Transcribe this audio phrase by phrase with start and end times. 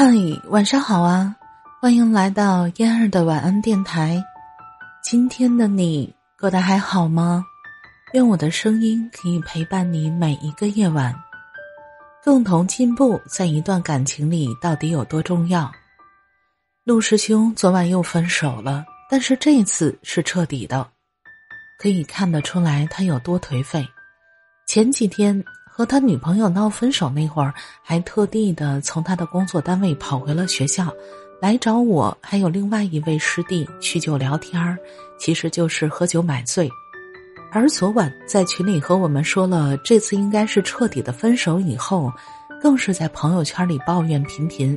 [0.00, 0.06] 嗨，
[0.44, 1.34] 晚上好啊！
[1.80, 4.22] 欢迎来到嫣儿的晚安电台。
[5.02, 7.44] 今天的你过得还好吗？
[8.12, 11.12] 愿我的声音可以陪伴你每一个夜晚，
[12.22, 13.20] 共同进步。
[13.26, 15.68] 在一段感情里，到底有多重要？
[16.84, 20.88] 陆师兄昨晚又分手了，但是这次是彻底的，
[21.76, 23.84] 可以看得出来他有多颓废。
[24.68, 25.44] 前几天。
[25.78, 27.54] 和他女朋友闹分手那会儿，
[27.84, 30.92] 还特地的从他的工作单位跑回了学校，
[31.40, 34.76] 来找我，还有另外一位师弟叙旧聊天儿，
[35.20, 36.68] 其实就是喝酒买醉。
[37.52, 42.12] 而昨晚在群里和我们说了这次应该是彻底的分手以后，
[42.60, 44.76] 更是在朋友圈里抱怨频频，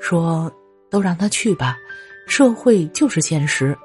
[0.00, 0.50] 说
[0.90, 1.76] 都让他去吧，
[2.26, 3.78] 社会就是现实，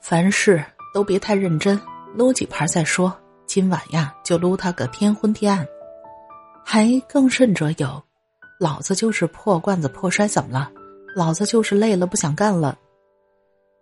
[0.00, 0.64] 凡事
[0.94, 1.78] 都别太认真，
[2.14, 3.14] 撸几盘再说。
[3.52, 5.66] 今晚呀，就撸他个天昏地暗，
[6.64, 8.00] 还更甚者有，
[8.60, 10.70] 老子就是破罐子破摔，怎么了？
[11.16, 12.78] 老子就是累了不想干了。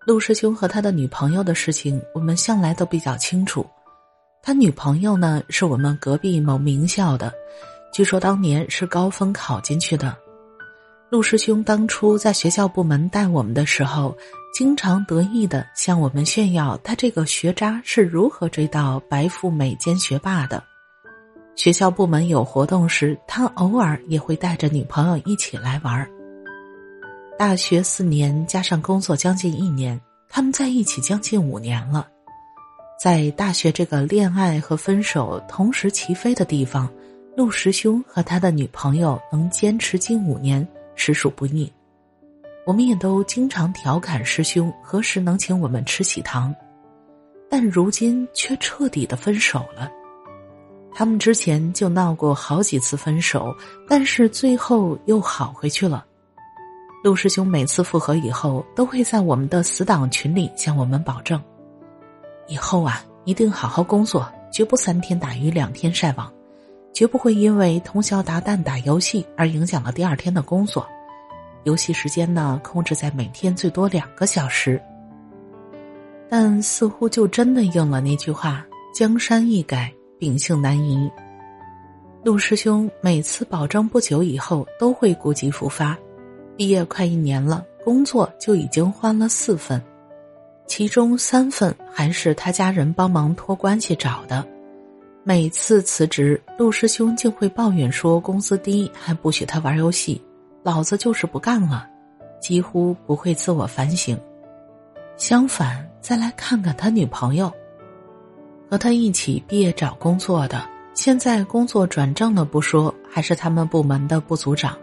[0.07, 3.67] 陆师兄和他的女朋友的事情，我们向来都比较清楚。
[4.43, 7.31] 他女朋友呢，是我们隔壁某名校的，
[7.93, 10.17] 据说当年是高分考进去的。
[11.11, 14.17] 陆师兄当初在学校部门带我们的时候。
[14.59, 20.61] 经常得意的向我们炫耀，他这个学渣是如何追到白富美兼学霸的。
[21.55, 26.05] 学校部门有活动时，他偶尔也会带着女朋友一起来玩。
[27.39, 29.97] 大学四年加上工作将近一年，
[30.29, 32.09] 他们在一起将近五年了。
[33.01, 36.91] 在大学这个恋爱和分手同时齐飞的地方，
[37.37, 41.73] 陆师兄和他的女朋友能坚持近五年，实属不易。
[42.69, 46.55] 我们也都经常调侃师兄何时能请我们吃喜糖，
[47.49, 49.91] 但如今却彻底的分手了。
[50.93, 53.57] 他们之前就闹过好几次分手，
[53.89, 56.05] 但是最后又好回去了。
[57.03, 61.43] 陆师兄每次复合以后，都会在我们的死党群里向我们保证：
[62.49, 66.31] 以后啊，一定好好工作，绝不三天打鱼两天晒网，
[66.93, 70.87] 绝不会因为通宵达旦打游戏而影响了第二天的工作。
[71.65, 74.81] 游戏时间呢，控制在每天最多两个小时。
[76.29, 81.11] 但似乎就真的应了那句话：“江山易改，秉性难移。”
[82.25, 85.97] 陆师兄每次保证不久以后都会故疾复发。
[86.57, 89.81] 毕业快一年了，工作就已经换了四份，
[90.67, 94.47] 其中三份还是他家人帮忙托关系找的。
[95.23, 100.21] 每次辞职，陆师兄竟会抱怨说工资低，还不许他玩游戏。
[100.71, 101.89] 老子就是不干了，
[102.39, 104.21] 几乎不会自我反省。
[105.17, 107.51] 相反，再来看看他女朋友，
[108.71, 114.77] 和他一起毕业找工作的，现在工作转正了不说，还是他们部门的部组长。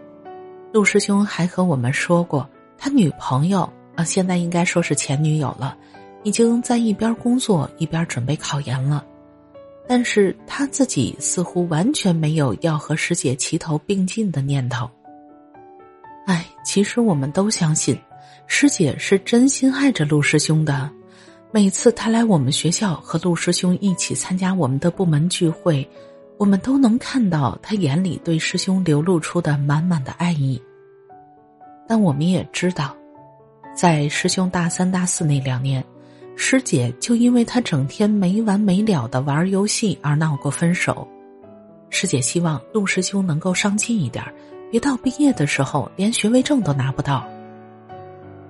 [0.72, 5.78] 陆师兄还和我们说过，他女朋友啊，现在应该说是前女友了，
[6.24, 9.06] 已经在一边工作一边准备考研了。
[9.86, 14.90] 但是他自己似乎完全没有要和师姐齐头并进的念头。
[16.66, 17.96] 其实我们都相信，
[18.48, 20.90] 师姐是真心爱着陆师兄的。
[21.52, 25.88] 每次他来我们学校和陆师兄一起参加我们的部门聚会，
[26.36, 30.60] 我们都能看到他眼里对师兄流露出的满满的爱意。
[31.86, 32.96] 但我们也知道，
[33.72, 35.82] 在师兄大三、大四那两年，
[36.34, 41.06] 师姐就因为他整天没完没了的玩游戏而闹过分手。
[41.90, 44.24] 师姐希望陆师兄能够上进一点
[44.70, 47.26] 别到毕业的时候连学位证都拿不到。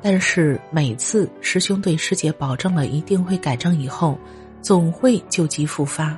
[0.03, 4.17] 但是每次师兄对师姐保证了一定会改正以后，
[4.63, 6.17] 总会旧疾复发，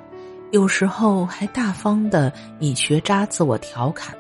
[0.51, 4.15] 有时候还大方的以学渣自我调侃。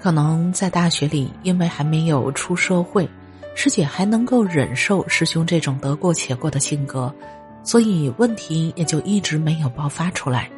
[0.00, 3.08] 可能在大学里，因为还没有出社会，
[3.54, 7.14] 师姐还能够忍受师兄这种得过且过的性格，
[7.62, 10.50] 所以问题也就一直没有爆发出来。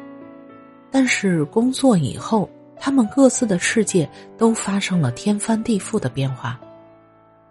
[0.89, 2.49] 但是工作以后。
[2.79, 6.59] 他们各自的世界都发生了天翻地覆的变化，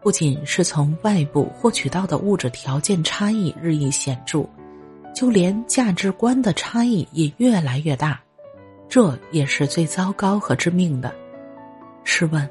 [0.00, 4.44] 不仅是从外部获取到的物质条件差异日益显著，
[5.14, 8.20] 就连价值观的差异也越来越大，
[8.88, 11.12] 这也是最糟糕和致命的。
[12.04, 12.48] 试问，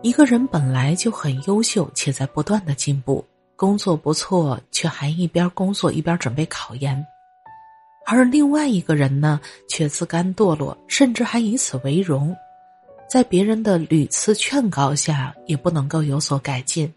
[0.00, 3.24] 一个人本来就很优秀且在不断的进步，
[3.56, 7.04] 工作不错，却还一边工作一边准备考研。
[8.04, 12.36] 而另外一个人呢，却自甘堕落，甚至还以此为荣，
[13.08, 16.92] 在别人的屡次劝告下，也不能够有所改进。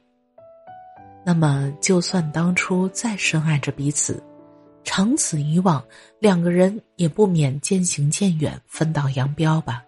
[1.24, 4.22] 那么，就算当初再深爱着彼此，
[4.84, 5.84] 长此以往，
[6.20, 9.84] 两个人也不免渐行渐远，分道扬镳吧。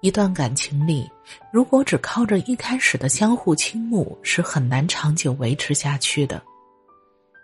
[0.00, 1.08] 一段感情里，
[1.52, 6.42] 如果只靠着一开始的相互倾慕，是很难长久维持下去的。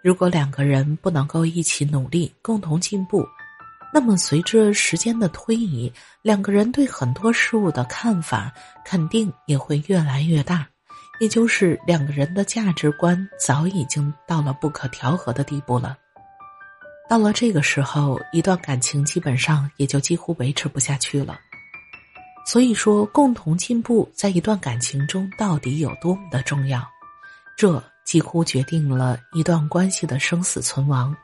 [0.03, 3.27] 如果两个人不能够一起努力，共同进步，
[3.93, 5.93] 那么随着时间的推移，
[6.23, 8.53] 两个人对很多事物的看法
[8.85, 10.67] 肯定也会越来越大，
[11.21, 15.97] 也就是两个人的价值观早已经到了不可调和的地步了。
[17.09, 21.41] 到了这个时候，一段感情基本上也就几乎维持不下去了。
[22.47, 26.87] 所以说，共同进步在一段感情中到底有多么的重要，
[27.57, 31.15] 这几乎决定了一段关系的生死存亡。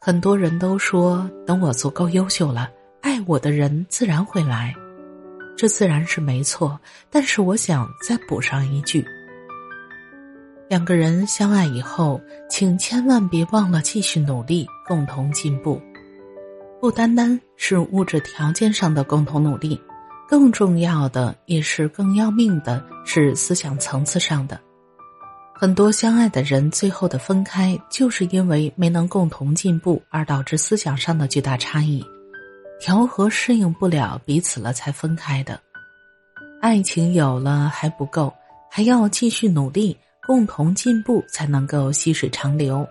[0.00, 2.70] 很多人都说，等我足够优秀了，
[3.02, 4.72] 爱我的人自然会来，
[5.56, 6.78] 这自然是没错。
[7.10, 9.04] 但是我想再补上一句：
[10.68, 15.82] 两个人相爱以后，请千万别忘了继续努力，共同进步，
[16.80, 19.80] 不单单是物质条件上的共同努力。
[20.28, 24.60] 更重要的，也是更要命的，是思想层次上的。
[25.58, 32.04] 很多相爱的人最后的分开，就是因为没能共同进步，而导致思想上的巨大差异，
[32.78, 35.58] 调和适应不了彼此了，才分开的。
[36.60, 38.30] 爱情有了还不够，
[38.70, 42.86] 还要继续努力，共同进步，才能够细水长流。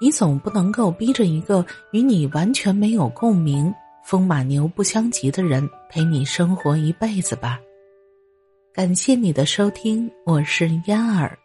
[0.00, 3.74] 你总不能够逼着一个与你完全没有共鸣。
[4.04, 7.58] 风马牛不相及的人陪你生活一辈子吧。
[8.72, 11.36] 感谢你的收听，我是嫣儿，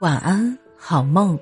[0.00, 1.38] 晚安，好梦。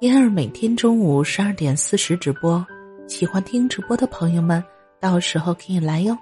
[0.00, 2.66] 燕儿每天中午十二点四十直播，
[3.06, 4.60] 喜欢听直播的朋友们，
[4.98, 6.18] 到时候可以来哟。